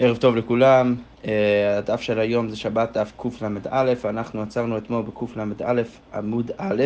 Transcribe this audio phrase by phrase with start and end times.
[0.00, 0.94] ערב טוב לכולם,
[1.24, 5.82] אה, הדף של היום זה שבת דף קל"א, אנחנו עצרנו אתמול בקל"א
[6.14, 6.82] עמוד א',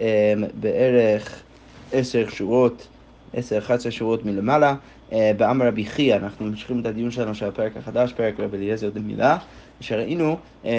[0.00, 1.42] אה, בערך
[1.92, 2.88] עשר שורות,
[3.34, 4.74] עשר, אחת עשרה שורות מלמעלה,
[5.12, 8.90] אה, באמר רבי חייא, אנחנו ממשיכים את הדיון שלנו של הפרק החדש, פרק רבי אליעזר
[8.90, 9.38] דמילה,
[9.80, 10.36] שראינו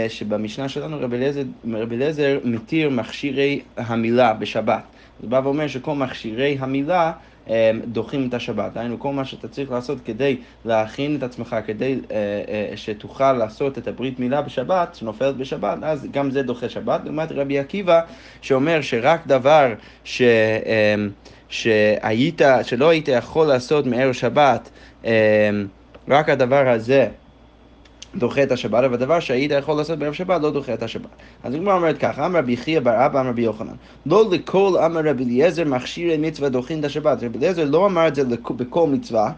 [0.08, 4.84] שבמשנה שלנו רבי אליעזר מתיר מכשירי המילה בשבת.
[5.22, 7.12] הוא בא ואומר שכל מכשירי המילה
[7.88, 8.74] דוחים את השבת.
[8.74, 12.16] דהיינו, כל מה שאתה צריך לעשות כדי להכין את עצמך, כדי אה,
[12.72, 17.02] אה, שתוכל לעשות את הברית מילה בשבת, שנופלת בשבת, אז גם זה דוחה שבת.
[17.04, 18.02] לעומת רבי עקיבא,
[18.42, 19.74] שאומר שרק דבר
[20.04, 20.22] ש...
[21.50, 24.70] שהיית, שלא היית יכול לעשות מערב שבת,
[26.08, 27.08] רק הדבר הזה
[28.16, 31.10] דוחה את השבת, אבל דבר שהיית יכול לעשות בערב שבת לא דוחה את השבת.
[31.44, 33.74] אז הגמרא אומרת ככה, אמר רבי חייא בר אבא, אמר רבי יוחנן,
[34.06, 37.24] לא לכל אמר רבי אליעזר מכשירי מצווה דוחין את השבת.
[37.24, 38.24] רבי אליעזר לא אמר את זה
[38.56, 39.32] בכל מצווה,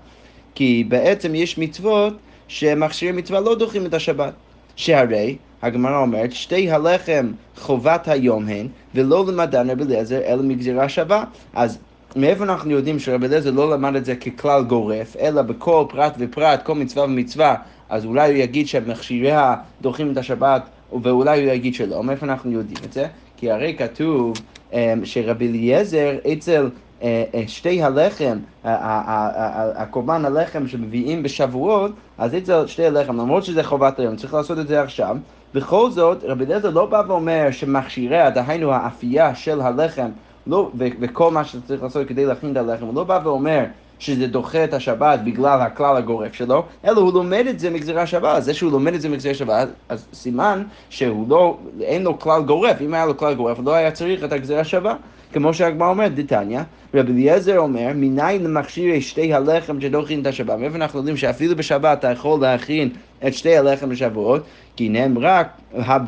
[0.55, 2.13] כי בעצם יש מצוות
[2.47, 4.33] שמכשירי מצווה לא דוחים את השבת.
[4.75, 11.23] שהרי, הגמרא אומרת, שתי הלחם חובת היום הן, ולא למדן רבי אליעזר, אלא מגזירה שווה.
[11.53, 11.77] אז
[12.15, 16.63] מאיפה אנחנו יודעים שרבי אליעזר לא למד את זה ככלל גורף, אלא בכל פרט ופרט,
[16.63, 17.55] כל מצווה ומצווה,
[17.89, 20.61] אז אולי הוא יגיד שמכשיריה דוחים את השבת,
[21.03, 22.03] ואולי הוא יגיד שלא.
[22.03, 23.07] מאיפה אנחנו יודעים את זה?
[23.37, 24.33] כי הרי כתוב
[24.71, 26.69] um, שרבי אליעזר אצל
[26.99, 27.05] uh, uh,
[27.47, 34.33] שתי הלחם, הקורבן הלחם שמביאים בשבועות, אז אצל שתי הלחם, למרות שזה חובת היום, צריך
[34.33, 35.17] לעשות את זה עכשיו.
[35.53, 40.09] בכל זאת, רבי אליעזר לא בא ואומר שמכשיריה, דהיינו האפייה של הלחם,
[40.47, 43.63] לא, וכל מה שצריך לעשות כדי להכין את הלחם, הוא לא בא ואומר
[43.99, 48.43] שזה דוחה את השבת בגלל הכלל הגורף שלו, אלא הוא לומד את זה מגזירה שבת.
[48.43, 52.81] זה שהוא לומד את זה מגזירה שבת, אז סימן שהוא לא, אין לו כלל גורף.
[52.81, 54.97] אם היה לו כלל גורף, לא היה צריך את הגזירה שבת.
[55.33, 56.61] כמו שהגמרא אומרת, דתניא,
[56.93, 60.59] רבי אליעזר אומר, מניין למכשירי שתי הלחם שדוחים את השבת?
[60.59, 62.89] מאיפה אנחנו יודעים שאפילו בשבת אתה יכול להכין
[63.27, 64.43] את שתי הלחם לשבועות?
[64.75, 65.43] כי נאמרה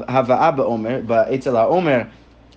[0.08, 1.00] הבאה בעומר,
[1.36, 2.02] אצל העומר,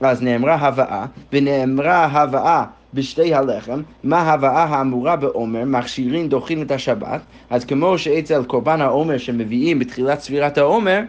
[0.00, 2.64] אז נאמרה הבאה, ונאמרה הבאה
[2.94, 7.20] בשתי הלחם, מה ההבאה האמורה בעומר, מכשירים דוחים את השבת,
[7.50, 11.00] אז כמו שאצל קורבן העומר שמביאים בתחילת ספירת העומר,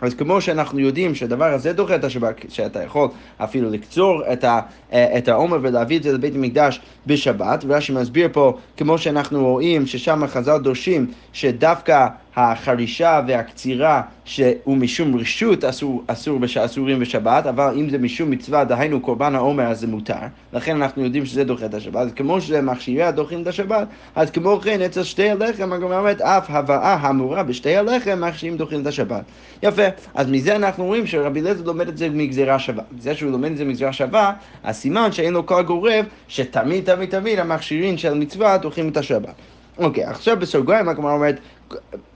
[0.00, 4.60] אז כמו שאנחנו יודעים שהדבר הזה דוחה את השבת, שאתה יכול אפילו לקצור את, ה,
[4.92, 10.26] את העומר ולהביא את זה לבית המקדש בשבת, ורש"י מסביר פה, כמו שאנחנו רואים ששם
[10.26, 12.06] חז"ל דורשים שדווקא
[12.36, 19.00] החרישה והקצירה שהוא משום רשות אסור, אסור אסורים בשבת, אבל אם זה משום מצווה, דהיינו
[19.00, 20.14] קורבן העומר, אז זה מותר.
[20.52, 21.96] לכן אנחנו יודעים שזה דוחה את השבת.
[21.96, 26.20] אז כמו שזה מכשירי דוחים את השבת, אז כמו כן אצל שתי הלחם, הגמרא אומרת,
[26.20, 29.24] אף הבאה המורה בשתי הלחם, מכשירים דוחים את השבת.
[29.62, 29.82] יפה.
[30.14, 32.82] אז מזה אנחנו רואים שרבי אליעזר לומד את זה מגזירה שווה.
[32.98, 34.32] זה שהוא לומד את זה מגזירה שווה,
[34.64, 39.34] הסימן שאין לו כל גורף, שתמיד תמיד תמיד המכשירים של מצווה דוחים את השבת.
[39.80, 41.40] אוקיי, עכשיו בסוגריים הגמרא אומרת,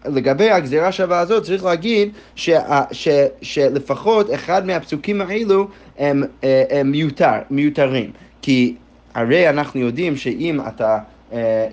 [0.04, 2.50] לגבי הגזירה שווה הזאת צריך להגיד ש,
[2.92, 3.08] ש,
[3.42, 8.10] שלפחות אחד מהפסוקים האלו הם, אה, הם מיותר, מיותרים.
[8.42, 8.74] כי
[9.14, 10.98] הרי אנחנו יודעים שאם אתה אה,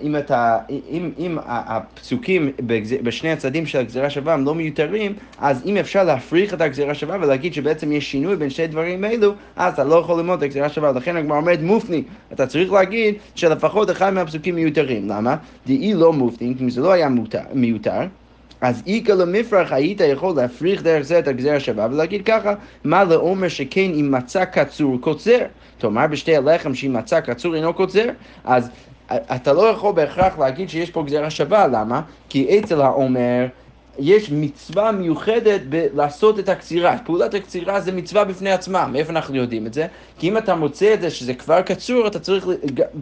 [0.02, 0.58] אם, אתה,
[0.90, 2.52] אם, אם הפסוקים
[3.02, 7.16] בשני הצדדים של הגזירה שווה הם לא מיותרים, אז אם אפשר להפריך את הגזירה שווה
[7.20, 10.68] ולהגיד שבעצם יש שינוי בין שני דברים אלו, אז אתה לא יכול ללמוד את הגזירה
[10.68, 10.92] שווה.
[10.92, 12.02] לכן הגמרא אומרת מופני.
[12.32, 15.08] אתה צריך להגיד שלפחות אחד מהפסוקים מיותרים.
[15.08, 15.36] למה?
[15.66, 17.08] דאי לא מופני, כי זה לא היה
[17.54, 18.00] מיותר.
[18.60, 22.54] אז איכא למפרח היית יכול להפריך דרך זה את הגזיר השווה ולהגיד ככה,
[22.84, 25.38] מה לעומר שכן אם מצא קצור קוצר.
[25.78, 28.04] תאמר בשתי הלחם שאם מצא קצור אינו קוצר,
[28.44, 28.70] אז
[29.16, 32.00] אתה לא יכול בהכרח להגיד שיש פה גזירה שווה, למה?
[32.28, 33.46] כי אצל העומר
[33.98, 36.98] יש מצווה מיוחדת לעשות את הקצירה.
[36.98, 39.86] פעולת הקצירה זה מצווה בפני עצמה, מאיפה אנחנו יודעים את זה?
[40.18, 42.46] כי אם אתה מוצא את זה שזה כבר קצור, אתה צריך,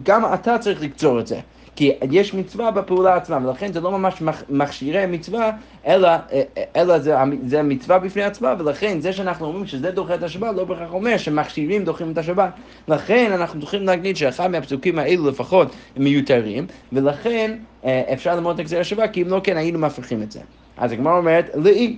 [0.03, 1.39] גם אתה צריך לקצור את זה.
[1.75, 5.51] כי יש מצווה בפעולה עצמה, ולכן זה לא ממש מכשירי מצווה,
[5.87, 6.09] אלא,
[6.75, 7.15] אלא זה,
[7.45, 11.17] זה מצווה בפני עצמה, ולכן זה שאנחנו אומרים שזה דוחה את השבת, לא בהכרח אומר
[11.17, 12.53] שמכשירים דוחים את השבת.
[12.87, 18.79] לכן אנחנו צריכים להגיד שאחד מהפסוקים האלו לפחות מיותרים, ולכן אה, אפשר ללמוד את הגזיר
[18.79, 20.39] השבת, כי אם לא כן היינו מפריחים את זה.
[20.77, 21.97] אז הגמרא אומרת, לאי.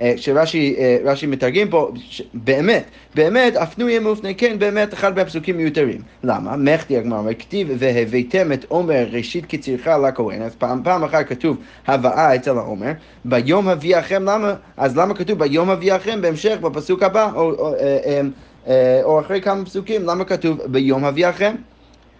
[0.00, 1.90] אה, שרש"י אה, מתרגם פה,
[2.34, 2.84] באמת,
[3.14, 6.00] באמת, הפנוי מופנה, כן, באמת, אחד מהפסוקים מיותרים.
[6.24, 6.56] למה?
[6.56, 11.56] מחטי הגמרא אומר, כתיב והבאתם את עומר ראשית קצירך לכהן, אז פעם, פעם אחת כתוב
[11.86, 12.92] הבאה אצל העומר,
[13.24, 14.54] ביום אביאכם, למה?
[14.76, 17.74] אז למה כתוב ביום אביאכם בהמשך, בפסוק הבא, או, או,
[18.66, 18.72] או,
[19.02, 21.54] או אחרי כמה פסוקים, למה כתוב ביום אביאכם?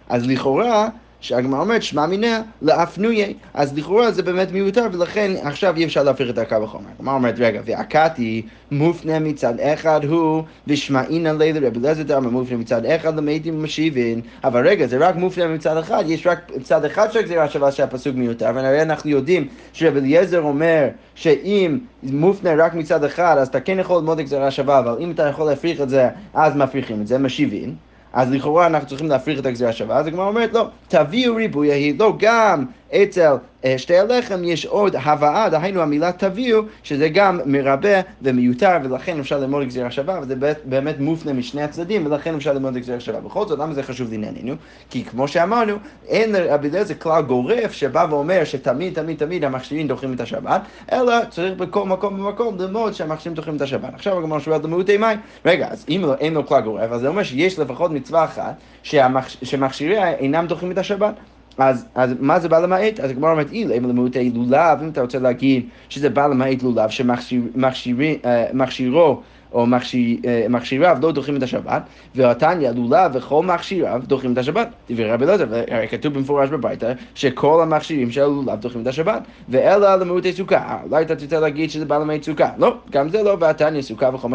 [0.09, 0.89] אז לכאורה,
[1.23, 6.29] שהגמרא אומרת שמע מיניה לאפנויה, אז לכאורה זה באמת מיותר ולכן עכשיו אי אפשר להפריך
[6.29, 6.89] את הקו החומר.
[6.99, 8.41] הגמרא אומרת רגע, והקתי
[8.71, 14.67] מופנה מצד אחד הוא ושמעינא לילה רבי אליעזר דרמה מופנה מצד אחד למדים ומשיבין, אבל
[14.67, 18.51] רגע זה רק מופנה מצד אחד, יש רק צד אחד של גזירה שווה שהפסוק מיותר,
[18.55, 23.97] והרי אנחנו יודעים שרבי אליעזר אומר שאם מופנה רק מצד אחד אז אתה כן יכול
[23.97, 27.75] ללמוד גזירה שווה, אבל אם אתה יכול להפריך את זה אז מפריכים את זה, משיבין.
[28.13, 31.99] אז לכאורה אנחנו צריכים להפריך את הגזירה השווה, אז הגמרא אומרת לא, תביאו ריבוי ההיא,
[31.99, 33.35] לא, גם אצל
[33.65, 39.39] אה, שתי הלחם יש עוד הבאה, דהיינו המילה תביאו, שזה גם מרבה ומיותר, ולכן אפשר
[39.39, 40.35] ללמוד גזירה שווה, וזה
[40.65, 43.19] באמת מופנה משני הצדדים, ולכן אפשר ללמוד גזירה שווה.
[43.19, 44.55] בכל זאת, למה זה חשוב לענייננו?
[44.89, 45.73] כי כמו שאמרנו,
[46.07, 50.61] אין לרבי אליעזר כלל גורף שבא ואומר שתמיד, תמיד, תמיד המכשירים דוחים את השבת,
[50.91, 53.93] אלא צריך בכל מקום ומקום ללמוד שהמכשירים דוחים את השבת.
[53.93, 57.07] עכשיו הגמרא שואלת למעוטי מים, רגע, אז אם לא, אין לו כלל גורף, אז זה
[57.07, 58.55] אומר שיש לפחות מצווה אחת
[59.43, 61.13] שמכשיריה אינם דוחים את השבת.
[61.57, 62.99] אז, אז מה זה בא למעט?
[62.99, 66.89] אז הגמרא אומרת, אילה, אם למעוטי לולב, אם אתה רוצה להגיד שזה בא למעט לולב,
[66.89, 68.13] שמכשירו
[69.53, 69.65] או
[70.25, 71.81] אה, מכשיריו לא דוחים את השבת,
[72.15, 74.67] והתניא לולב וכל מכשיריו דוחים את השבת.
[74.89, 75.45] דברי רבי אלעזר,
[75.89, 80.77] כתוב במפורש בברייתא שכל המכשירים של הלולב דוחים את השבת, ואלה למעוטי סוכה.
[80.89, 82.49] אולי אתה תרצה להגיד שזה בא למעט סוכה.
[82.57, 84.27] לא, גם זה לא, והתניא סוכה וכל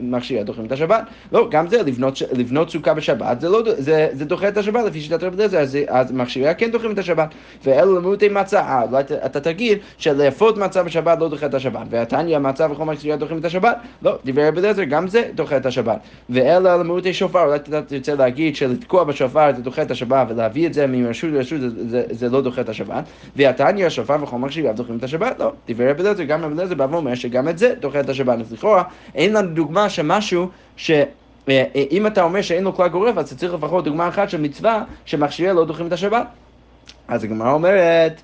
[0.00, 1.04] מכשיריה דוחים את השבת.
[1.32, 5.00] לא, גם זה, לבנות, לבנות סוכה בשבת, זה, לא, זה, זה דוחה את השבת לפי
[5.00, 7.28] שיטת רבי אלעזר, אז, אז מכשיריה כן דוחים את השבת.
[7.64, 12.66] ואלה למעוטי מצה, אולי אתה תגיד שלאפות מצה בשבת לא דוחה את השבת, והתניא מצה
[12.72, 13.76] וכל מכשיריה דוחים את השבת.
[14.02, 15.98] לא, דברי רבי אליעזר, גם זה דוחה את השבת.
[16.30, 20.74] ואלה למרותי שופר, אולי אתה תרצה להגיד שלתקוע בשופר זה דוחה את השבת, ולהביא את
[20.74, 23.04] זה מרשות לרשות זה, זה, זה לא דוחה את השבת.
[23.36, 25.52] והתניא השופר וכל מקשיביו דוחים את השבת, לא.
[25.68, 28.38] דברי רבי אליעזר, גם רבי אליעזר בא ואומר שגם את זה דוחה את השבת.
[28.38, 28.82] אז לכאורה,
[29.14, 30.90] אין לנו דוגמה שמשהו ש...
[31.48, 34.40] אה, אם אתה אומר שאין לו כלל גורף, אז אתה צריך לפחות דוגמה אחת של
[34.40, 36.26] מצווה שמכשיריה לא דוחים את השבת.
[37.08, 38.22] אז הגמרא אומרת,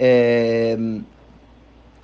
[0.00, 0.04] אמ,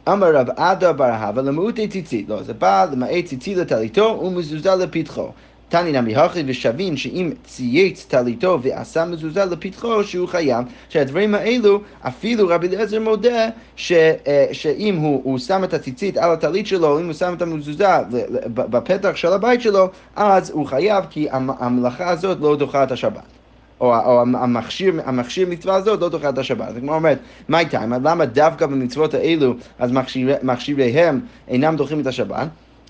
[0.08, 2.28] אמר רב עדה בר אהבה למעוטי ציצית.
[2.28, 5.28] לא, זה בא למעט ציצית לטליתו ומזוזה לפתחו.
[5.68, 12.48] תני נמי הכי ושבין שאם צייץ טליתו ועשה מזוזה לפתחו שהוא חייב, שהדברים האלו אפילו
[12.48, 17.04] רבי אליעזר מודה ש, אה, שאם הוא, הוא שם את הציצית על הטלית שלו, אם
[17.04, 17.86] הוא שם את המזוזה
[18.54, 23.31] בפתח של הבית שלו, אז הוא חייב כי המלאכה הזאת לא דוחה את השבת.
[23.82, 26.68] או, או המכשיר, המכשיר מצווה הזאת לא דוחה את השבת.
[26.68, 27.18] אז כמו אומרת,
[27.48, 27.84] מה איתה?
[28.04, 32.48] למה דווקא במצוות האלו אז מכשיר, מכשיריהם אינם דוחים את השבת?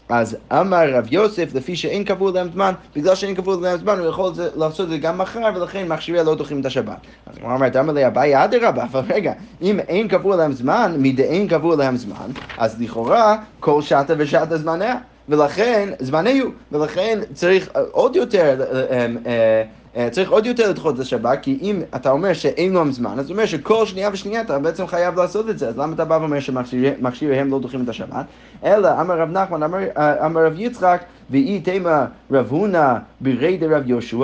[0.08, 4.06] אז אמר רב יוסף, לפי שאין קבוע להם זמן, בגלל שאין קבוע להם זמן, הוא
[4.06, 6.96] יכול לעשות את זה גם מחר, ולכן מכשיריה לא דוחים את השבת.
[7.26, 11.48] אז הוא אומר, אמר לי, אביי אדרבה, אבל רגע, אם אין קבוע להם זמן, מדאין
[11.48, 14.96] קבוע להם זמן, אז לכאורה כל שעתה ושעתה זמניה.
[15.28, 19.62] ולכן, זמננו, ולכן צריך עוד יותר אה, אה, אה,
[20.10, 23.32] צריך עוד יותר לדחות את השבת, כי אם אתה אומר שאין להם זמן, אז זה
[23.32, 26.40] אומר שכל שנייה ושנייה אתה בעצם חייב לעשות את זה, אז למה אתה בא ואומר
[26.40, 28.26] שמכשיריהם לא דוחים את השבת?
[28.64, 34.16] אלא אמר רב נחמן, אמר, אה, רב יצחק, ואי תימא רב הונא בירי דרב יהושע,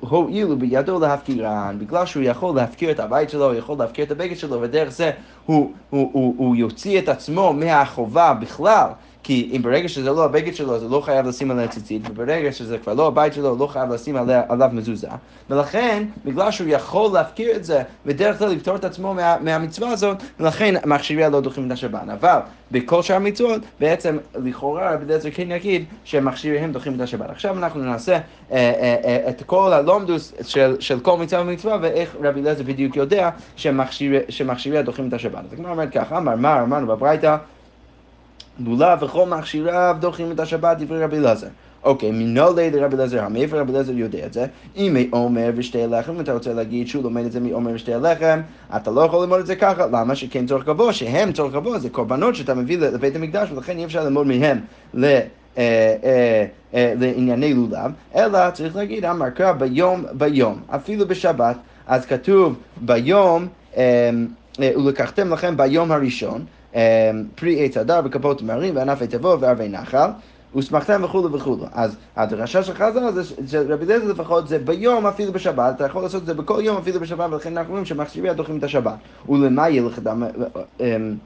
[0.00, 4.36] הואילו בידו להפקירן, בגלל שהוא יכול להפקיר את הבית שלו, הוא יכול להפקיר את הבגד
[4.36, 5.10] שלו, ודרך זה
[5.46, 8.88] הוא, הוא, הוא, הוא יוציא את עצמו מהחובה בכלל.
[9.22, 12.52] כי אם ברגע שזה לא הבגד שלו, אז הוא לא חייב לשים עליה ציצית, וברגע
[12.52, 15.08] שזה כבר לא הבית שלו, הוא לא חייב לשים עליה, עליו מזוזה.
[15.50, 20.16] ולכן, בגלל שהוא יכול להפקיר את זה, בדרך כלל לפתור את עצמו מה, מהמצווה הזאת,
[20.40, 22.10] ולכן מכשיריה לא דוחים את השב"ן.
[22.10, 22.38] אבל
[22.72, 27.30] בכל שאר המצוות, בעצם לכאורה רבי אליעזר כן יגיד שמכשיריהם דוחים את השבת.
[27.30, 28.20] עכשיו אנחנו נעשה אה,
[28.52, 33.30] אה, אה, את כל הלומדוס של, של כל מצווה ומצווה, ואיך רבי אליעזר בדיוק יודע
[33.56, 35.44] שמכשיריה דוחים את השבת.
[35.50, 37.36] אז כמו אומרת ככה, אמר מר, אמרנו בברייתא
[38.64, 41.46] לולב וכל מכשיריו דוחים את השבת, דברי רבי אלעזר.
[41.84, 44.46] אוקיי, מנולי דרבי אלעזר, מאיפה רבי אלעזר יודע את זה?
[44.76, 48.40] אם מעומר ושתי לחם, אם אתה רוצה להגיד שהוא לומד את זה מעומר ושתי לחם,
[48.76, 50.14] אתה לא יכול ללמוד את זה ככה, למה?
[50.14, 54.04] שכן צורך גבוה, שהם צורך גבוה, זה קורבנות שאתה מביא לבית המקדש, ולכן אי אפשר
[54.04, 54.60] ללמוד מהם
[54.94, 55.04] ל...
[55.58, 62.06] אה, אה, אה, לענייני לולב, אלא צריך להגיד, אמר קרא ביום ביום, אפילו בשבת, אז
[62.06, 63.46] כתוב ביום,
[64.58, 66.44] ולקחתם לכם ביום הראשון,
[67.34, 70.08] פרי עץ הדר וכפות תמרים וענף תבוא וערבי נחל.
[70.56, 71.66] ושמחתם וכולו וכולו.
[71.72, 76.22] אז הדרשה של חז"ל זה שרבי אליעזר לפחות זה ביום אפילו בשבת, אתה יכול לעשות
[76.22, 78.94] את זה בכל יום אפילו בשבת, ולכן אנחנו רואים שמחשיביה דוחים את השבת.
[79.28, 80.14] ולמה ילכתה?
[80.80, 81.16] אמ,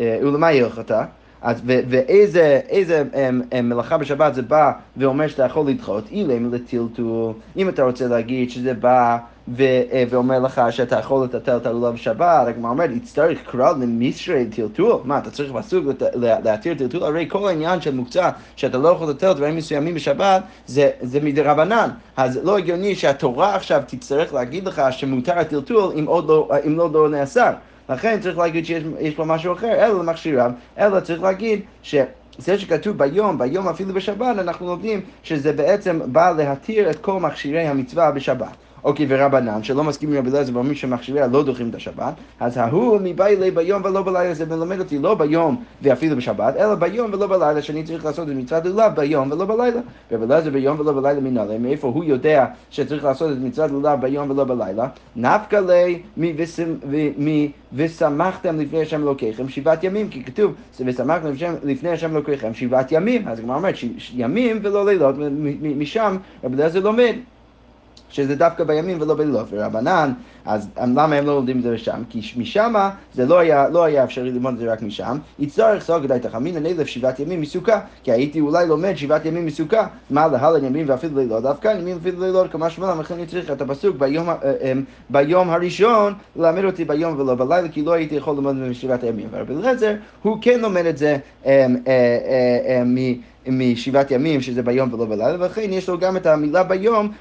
[0.00, 1.04] אה, ולמה ילכתה?
[1.42, 6.54] אז, ו, ואיזה איזה, um, um, מלאכה בשבת זה בא ואומר שאתה יכול לדחות, אילם
[6.54, 9.18] לטלטול, אם אתה רוצה להגיד שזה בא
[9.48, 14.46] ו, uh, ואומר לך שאתה יכול לטלטל את הלולב בשבת, הגמרא אומרת, יצטרך קרא למישרי
[14.46, 17.02] טלטול, מה, אתה צריך פסוק להתיר טלטול?
[17.02, 21.90] הרי כל העניין של מוקצה, שאתה לא יכול לטלטל דברים מסוימים בשבת, זה, זה מדרבנן,
[22.16, 27.08] אז לא הגיוני שהתורה עכשיו תצטרך להגיד לך שמותר הטלטול אם לא, אם לא, לא
[27.08, 27.52] נאסר.
[27.88, 31.94] לכן צריך להגיד שיש פה משהו אחר, אלא למכשיריו, אלא צריך להגיד ש...
[32.38, 37.66] זה שכתוב ביום, ביום אפילו בשבת, אנחנו לומדים שזה בעצם בא להתיר את כל מכשירי
[37.66, 38.56] המצווה בשבת.
[38.84, 43.50] אוקיי, ורבנן, שלא מסכימים רבי אליעזר ואומרים שמכשיריה לא דוחים את השבת, אז ההוא מבעילי
[43.50, 47.82] ביום ולא בלילה, זה מלמד אותי לא ביום ואפילו בשבת, אלא ביום ולא בלילה, שאני
[47.82, 49.80] צריך לעשות את מצוות לולב ביום ולא בלילה.
[50.12, 54.30] רבי אליעזר ביום ולא בלילה מנהלה, מאיפה הוא יודע שצריך לעשות את מצוות לולב ביום
[54.30, 54.88] ולא בלילה?
[55.16, 55.98] נפקא ליה
[57.72, 61.28] ושמחתם לפני השם אלוקיכם שבעת ימים, כי כתוב, ושמחתם
[61.64, 63.74] לפני השם אלוקיכם שבעת ימים, אז הגמרא אומרת
[64.14, 65.14] ימים ולא לילות,
[65.76, 67.14] משם רבי אליעזר לומד.
[68.10, 70.12] שזה דווקא בימים ולא בלילות, ורבנן,
[70.44, 72.02] אז למה הם לא לומדים את זה שם?
[72.10, 72.74] כי משם
[73.14, 76.58] זה לא היה, לא היה אפשרי ללמוד את זה רק משם, יצטרך סוג גדי תחמינא
[76.58, 81.18] נלף שבעת ימים מסוכה, כי הייתי אולי לומד שבעת ימים מסוכה, מה להלן ימים ואפילו
[81.18, 84.72] לילות, דווקא ימים ואפילו לילות, כמה שמונה, לכן אני צריך את הפסוק ביום, אה, אה,
[85.10, 89.28] ביום הראשון ללמד אותי ביום ולא בלילה, כי לא הייתי יכול ללמוד משבעת הימים.
[89.30, 91.66] ורבי אליעזר, הוא כן לומד את זה אה,
[92.86, 92.96] מ...
[93.50, 97.12] משבעת ימים, שזה ביום ולא בלילה, ולכן יש לו גם את המילה ביום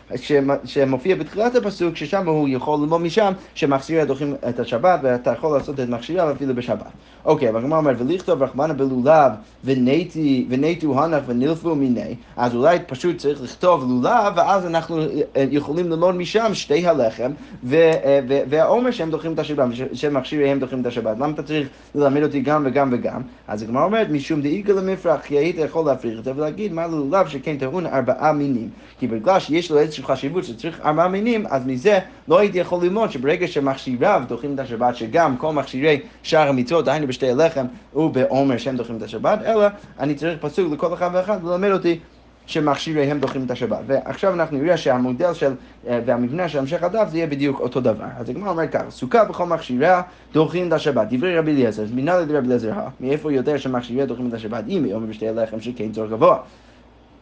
[0.63, 5.79] שמופיע בתחילת הפסוק, ששם הוא יכול ללמוד משם שמכשיריה דוחים את השבת, ואתה יכול לעשות
[5.79, 6.91] את מכשיריה אפילו בשבת.
[7.25, 9.31] אוקיי, אבל הגמרא אומר, ולכתוב רחמנא בלולב
[9.63, 16.15] ונטו הנח ונלפו מיני, אז אולי פשוט צריך לכתוב לולב, ואז אנחנו אה, יכולים ללמוד
[16.15, 17.31] משם שתי הלחם,
[17.74, 18.19] אה,
[18.50, 21.17] והעומר שהם דוחים את השבת, שמכשיריהם דוחים את השבת.
[21.17, 23.22] למה אתה צריך ללמד אותי גם וגם וגם?
[23.48, 27.58] אז הגמרא אומרת, משום דאיגה למפרח, כי היית יכול להפריך זה ולהגיד מה לולב שכן
[27.58, 28.70] טעון ארבעה מינים.
[29.00, 33.12] כי בגלל שיש לו איזושהי חשיבות שצריך ארבעה מינים, אז מזה לא הייתי יכול ללמוד
[33.12, 38.78] שברגע שמכשיריו דוחים את השבת, שגם כל מכשירי שאר המצוות, דהיינו בשתי הלחם ובעומר שהם
[38.78, 39.68] דוחים את השבת, אלא
[40.00, 42.00] אני צריך פסוק לכל אחד ואחד ללמד אותי
[42.48, 43.80] שמכשיריהם דוחים את השבת.
[43.88, 45.54] ועכשיו אנחנו נראה שהמודל של,
[45.88, 48.06] אה, והמבנה של המשך הדף זה יהיה בדיוק אותו דבר.
[48.18, 50.01] אז הגמרא אומר ככה, סוכה בכל מכשיריה
[50.34, 51.08] דוחים את השבת.
[51.10, 54.63] דברי רבי אליעזר, מינה לדברי רבי אליעזר, מאיפה יודע שמכשיריה דוחים את השבת?
[54.68, 56.38] אם היא אומר בשתי הלחם שכן צורך גבוה.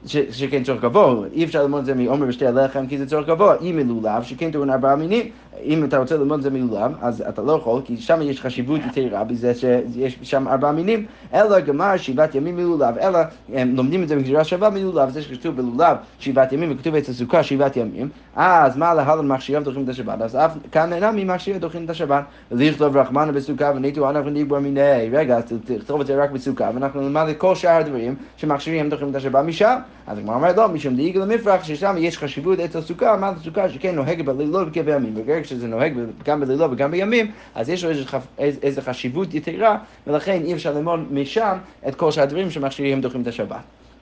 [0.08, 3.56] שכן צורך גבוה, אי אפשר ללמוד את זה מעומר ושתי הלחם כי זה צורך גבוה,
[3.62, 5.30] אם מלולב שכן טעון ארבעה מינים,
[5.64, 8.82] אם אתה רוצה ללמוד את זה מלולב, אז אתה לא יכול, כי שם יש חשיבות
[8.86, 13.20] יתרה בזה שיש שם ארבעה מינים, אלא גמר שבעת ימים מלולב, אלא
[13.54, 17.44] הם לומדים את זה בגזירה שווה מלולב, זה שכתוב בלולב שבעת ימים וכתוב אצל סוכה
[17.44, 21.86] שבעת ימים, אז מה להלן מכשיריו דוחים את השבת, אז אף כאן אינם ממכשיריו דוחים
[21.86, 26.70] את השבת, לכתוב רחמנה בסוכה וניתו אנחנו ניבור מיני, רגע, תכתוב את זה רק בסוכה,
[26.74, 29.76] ואנחנו נלמד את כל שאר הדברים שמכשירים דוחים את השבת משם,
[30.08, 33.70] אז הגמרא אומרת לא, משום דאיגל למפרח, ששם יש חשיבות אצל סוכה, מה זה סוכה
[33.70, 35.94] שכן נוהגת בלילות וכבימים, ברגע שזה נוהג
[36.26, 37.92] גם בלילות וגם בימים, אז יש לו
[38.38, 43.28] איזו חשיבות יתרה, ולכן אי אפשר ללמוד משם את כל שאר הדברים שמכשירים דוחים את
[43.28, 43.58] השבת.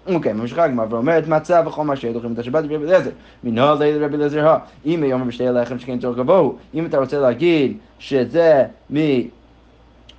[0.07, 3.09] אוקיי, ממשיכה הגמרא ואומרת מצה וכל מה שדוחים את השבת רבי אליעזר.
[3.43, 7.77] מנהל לילה רבי אליעזר, אם היום בשתי הלחם שכן צורך גבוה, אם אתה רוצה להגיד
[7.99, 8.97] שזה מ...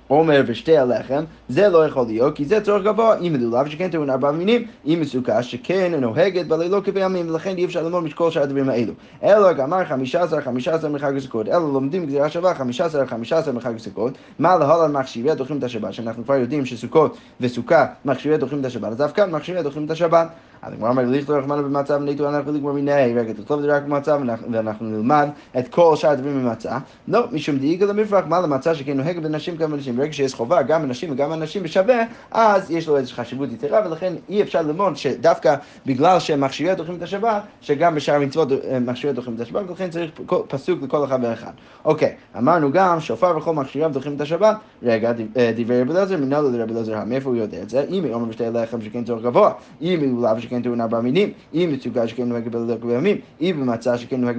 [0.07, 4.09] עומר ושתי הלחם, זה לא יכול להיות, כי זה צורך גבוה, אם מדולב שכן טעון
[4.09, 8.69] ארבע מינים, אם מסוכה שכן נוהגת בלילות כבימים, ולכן אי אפשר ללמוד מכל שאר הדברים
[8.69, 8.93] האלו.
[9.23, 13.37] אלא גמר חמישה עשר, חמישה עשר מחג הסוכות, אלא לומדים גזירה שווה חמישה עשר, חמישה
[13.37, 18.37] עשר מחג הסוכות, מה להלן מכשירי דוחים את השבת, שאנחנו כבר יודעים שסוכות וסוכה מכשירי
[18.37, 20.27] דוחים את השבת, אז אף כאן מכשירי דוחים את השבת.
[20.65, 23.83] אז הגמרא אומרת, ליכטו רחמנו במצב ונטו אנחנו לגמור מיני, רגע, תכתוב את זה רק
[23.83, 24.19] במצב
[24.51, 26.77] ואנחנו נלמד את כל שאר הדברים במצה.
[27.07, 29.97] לא, משום דאיגה למפרח, מה למצה שכן נוהגת בנשים גם בנשים.
[29.97, 34.13] ברגע שיש חובה גם בנשים וגם בנשים בשווה, אז יש לו איזושהי חשיבות יתרה, ולכן
[34.29, 35.55] אי אפשר ללמוד שדווקא
[35.85, 40.11] בגלל שמכשירי דוחים את השבת, שגם בשאר המצוות אה, מכשירי דוחים את השבת, ולכן צריך
[40.47, 41.51] פסוק לכל אחד ואחד.
[41.85, 46.43] אוקיי, אמרנו גם, שופר וכל מכשיריו דוחים את השבת, רגע, אה, דברי רבי אליעזר, מנהל
[46.43, 47.85] לרבי אליעזר, מאיפה הוא יודע את זה?
[47.89, 51.69] אם היא אומר בשתי לחם שכן צורך גבוה, אם לאו שכן טעון ארבע מינים, אם
[51.73, 54.37] מצוקה שכן נוהג בלילות ובימים, אם במצע שכן נוהג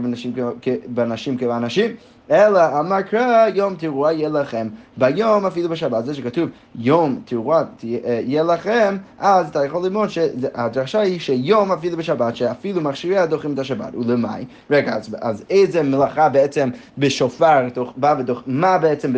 [0.87, 1.91] בנשים כבאנשים,
[2.31, 8.43] אלא אמר קרא יום תרועה יהיה לכם, ביום אפילו בשבת, זה שכתוב יום תרועה יהיה
[8.43, 13.95] לכם, אז אתה יכול ללמוד שהדרשה היא שיום אפילו בשבת, שאפילו מכשירי דוחים את השבת,
[13.95, 14.45] ולמאי?
[14.71, 19.13] רגע, אז, אז איזה מלאכה בעצם בשופר בא ודוח, מה בעצם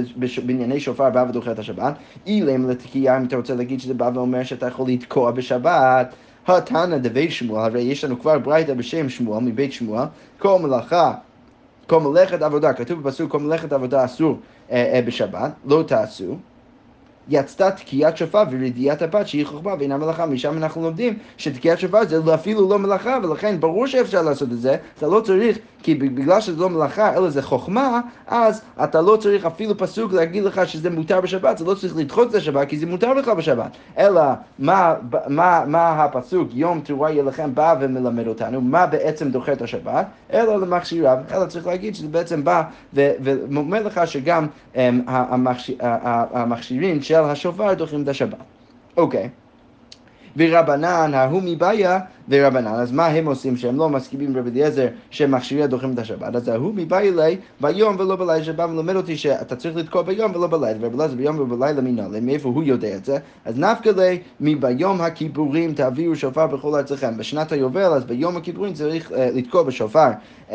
[0.47, 1.95] בענייני שופר בא ודוחה את השבת?
[2.27, 6.15] אילם לתקיעה, אם אתה רוצה להגיד שזה בא ואומר שאתה יכול לתקוע בשבת.
[6.57, 10.05] התנא דבי שמואל, הרי יש לנו כבר ברייתא בשם שמואל, מבית שמואל,
[10.39, 11.15] כל מלאכה,
[11.87, 14.39] כל מלאכת עבודה, כתוב בפסוק כל מלאכת עבודה אסור
[14.71, 16.37] אה, אה, בשבת, לא תעשו.
[17.29, 20.27] יצתה תקיעת שופר ורדיעת הבת שהיא חוכמה ואינה מלאכה.
[20.27, 24.77] משם אנחנו לומדים שתקיעת שופר זה אפילו לא מלאכה, ולכן ברור שאפשר לעשות את זה,
[24.99, 29.47] אתה לא צריך, כי בגלל שזה לא מלאכה, אלא זה חוכמה, אז אתה לא צריך
[29.47, 32.87] אפילו פסוק להגיד לך שזה מותר בשבת, אתה לא צריך לדחות את השבת, כי זה
[32.87, 33.71] מותר לך בשבת.
[33.99, 34.23] אלא
[34.59, 34.95] מה,
[35.29, 40.07] מה, מה הפסוק, יום תרועה יהיה לכם, בא ומלמד אותנו, מה בעצם דוחה את השבת,
[40.33, 42.63] אלא למכשיריו, אלא צריך להגיד שזה בעצם בא
[42.95, 44.79] ואומר לך שגם um,
[46.33, 48.39] המכשירים של השופר דוחים את השבת.
[48.97, 49.29] אוקיי.
[50.37, 51.99] ורבנן, ההוא מבעיה
[52.29, 52.67] ורבנן.
[52.67, 56.37] אז מה הם עושים שהם לא מסכימים רבי אליעזר שמכשירי הדוחים את השבת?
[56.37, 60.47] אז ההוא מבעיה לי ביום ולא בלילה, שבא ולומד אותי שאתה צריך לתקוע ביום ולא
[60.47, 63.19] בלילה, ורבי אליעזר ביום ובלילה מנהלה, מאיפה הוא יודע את זה?
[63.45, 67.17] אז נפקא לי מביום הכיפורים תעבירו שופר בכל ארצכם.
[67.17, 70.11] בשנת היובל, אז ביום הכיפורים צריך uh, לתקוע בשופר.
[70.51, 70.55] Um,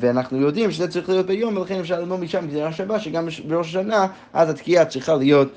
[0.00, 4.06] ואנחנו יודעים שזה צריך להיות ביום, ולכן אפשר ללמוד משם גזירה שווה, שגם בראש השנה,
[4.32, 5.48] אז התקיעה צריכה להיות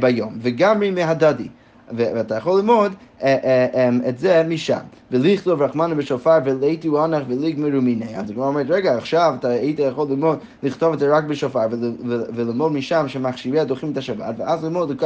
[0.00, 0.38] ביום.
[0.42, 1.48] וגם מהדדי.
[1.96, 4.78] ואתה יכול ללמוד אה, אה, אמ, את זה משם.
[5.10, 8.16] ולכתוב רחמנו בשופר ולהיטו אנח ולגמרו מיני.
[8.16, 11.66] אז הגמרא אומרת, רגע, עכשיו אתה היית יכול ללמוד, לכתוב את זה רק בשופר
[12.34, 15.02] וללמוד משם שמכשיריה דוחים את השבת, ואז ללמוד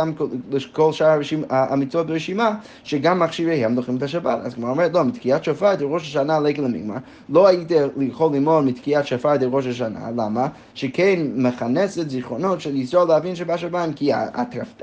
[0.73, 1.19] כל שאר
[1.51, 4.39] המצוות ברשימה, שגם מכשיריהם דוחים את השבת.
[4.45, 6.97] אז הגמרא אומרת, לא, מתקיעת שופר את ראש השנה לקל למגמר,
[7.29, 7.69] לא היית
[8.01, 10.49] יכול ללמוד מתקיעת שופר את ראש השנה, למה?
[10.75, 14.11] שכן מכנסת זיכרונות של ישראל להבין שבשבת, כי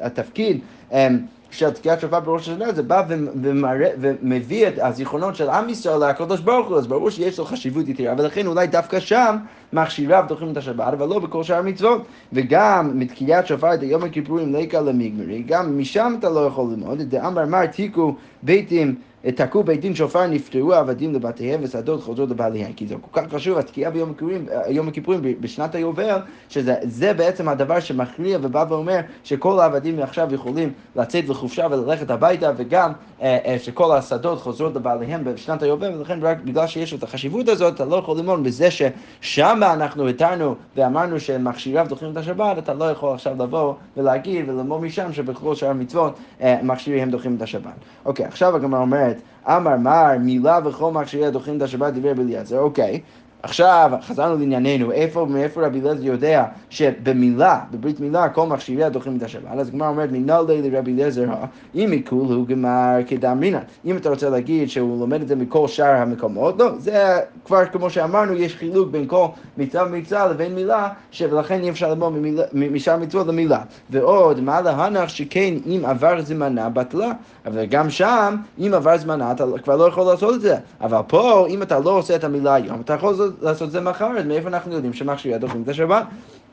[0.01, 0.59] התפקיד
[0.91, 1.19] אמ,
[1.53, 3.03] של תקיעת שופר בראש השנה, זה בא
[3.41, 7.87] ומראה, ומביא את הזיכרונות של עם ישראל לקדוש ברוך הוא, אז ברור שיש לו חשיבות
[7.87, 9.35] יתרה, ולכן אולי דווקא שם
[9.73, 12.01] מכשיריו דוחים את השבת, אבל לא בכל שאר המצוות.
[12.33, 17.45] וגם מתקיעת שופר את היום הכיפורים לקה למגמרי, גם משם אתה לא יכול ללמוד, דאמר
[17.45, 18.95] מר תיקו ביתים
[19.31, 22.73] תקעו בית דין שופר, נפטרו עבדים לבתיהם ושדות חוזרות לבעליהם.
[22.73, 27.79] כי זה כל כך חשוב, התקיעה ביום הכיפורים, יום הכיפורים בשנת היובל, שזה בעצם הדבר
[27.79, 33.91] שמכריע ובא ואומר שכל העבדים עכשיו יכולים לצאת לחופשה וללכת הביתה, וגם אה, אה, שכל
[33.97, 38.17] השדות חוזרות לבעליהם בשנת היובל, ולכן רק בגלל שיש את החשיבות הזאת, אתה לא יכול
[38.17, 43.73] ללמוד בזה ששם אנחנו התרנו ואמרנו שמכשיריו דוחים את השבת, אתה לא יכול עכשיו לבוא
[43.97, 47.73] ולהגיד וללמוד משם שבכל שאר המצוות אה, מכשיריהם דוחים את השבת.
[48.05, 52.59] אוקיי, עכשיו הגמרא אומרת אומרת, אמר מר, מילה וכל מכשירי הדוחים את השבת דיבר בליעזר,
[52.59, 53.01] אוקיי.
[53.45, 59.23] עכשיו, חזרנו לענייננו, איפה, מאיפה רבי אליעזר יודע שבמילה, בברית מילה, כל מכשירי הדוחים את
[59.23, 59.43] השבת?
[59.57, 61.27] אז הגמרא אומרת, מנהלי לרבי אליעזר,
[61.75, 63.59] אם עיקול הוא גמר כדאמרינן.
[63.85, 67.89] אם אתה רוצה להגיד שהוא לומד את זה מכל שאר המקומות, לא, זה כבר כמו
[67.89, 69.25] שאמרנו, יש חילוק בין כל
[69.57, 70.89] מצווה ומצווה לבין מילה,
[71.29, 72.13] ולכן אי אפשר ללמוד
[72.53, 73.59] משאר מצוות למילה.
[73.89, 77.11] ועוד, מה להנח שכן אם עבר זמנה בטלה,
[77.45, 80.57] אבל גם שם, אם עבר זמנה, אתה כבר לא יכול לעשות את זה.
[80.81, 83.32] אבל פה, אם אתה לא עושה את המילה היום, אתה יכול לעשות
[83.63, 86.05] את זה מחר, אז מאיפה אנחנו יודעים שמכשירי הדוחים את השבת?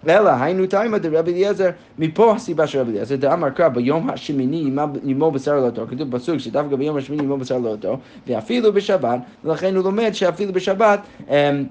[0.08, 4.70] אלא היינו תימא דרבי אליעזר, מפה הסיבה של רבי אליעזר, דאמר קרא ביום השמיני
[5.04, 9.84] עמו בשר לאותו, כתוב בסוג שדווקא ביום השמיני עמו בשר לאותו, ואפילו בשבת, ולכן הוא
[9.84, 11.64] לומד שאפילו בשבת אמ,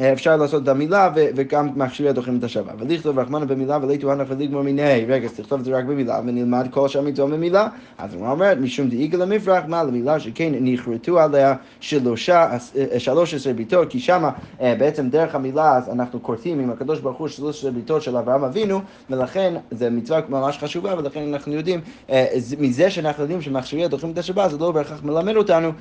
[0.00, 2.72] אפשר לעשות את המילה וגם מכשירי דוחים את השווה.
[2.78, 5.04] ולכתוב רחמנה במילה ולהיטו הנח ולגמור מיני.
[5.08, 7.68] רגע, אז תכתוב את זה רק במילה ונלמד כל שם איתו במילה.
[7.98, 12.56] אז הוא אומר, משום דאיגה למפרח, מה למילה שכן נכרתו עליה שלושה,
[12.98, 17.18] שלוש עשרה ביתות, כי שמה אה, בעצם דרך המילה אז אנחנו כורתים עם הקדוש ברוך
[17.18, 21.80] הוא שלוש עשרה ביתות של אברהם אבינו, ולכן זו מצווה ממש חשובה, ולכן אנחנו יודעים,
[22.10, 22.26] אה,
[22.58, 25.72] מזה שאנחנו יודעים שמכשירי דוחים את השבת, זה לא בהכרח מלמד אותנו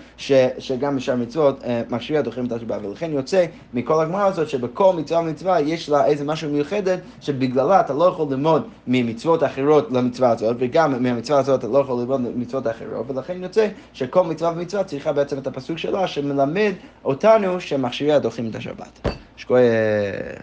[0.57, 3.45] שגם בשאר מצוות אה, מכשירי דוחים את השבת, ולכן יוצא
[3.87, 8.27] מכל הגמרא הזאת שבכל מצווה ומצווה יש לה איזה משהו מיוחדת שבגללה אתה לא יכול
[8.29, 13.43] ללמוד ממצוות אחרות למצווה הזאת וגם מהמצווה הזאת אתה לא יכול ללמוד ממצוות אחרות ולכן
[13.43, 16.71] יוצא שכל מצווה ומצווה צריכה בעצם את הפסוק שלה שמלמד
[17.05, 19.07] אותנו שמכשירי הדוחים את השבת.
[19.37, 20.41] שכוייך.